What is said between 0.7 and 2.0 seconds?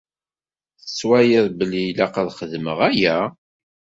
Tettwaliḍ belli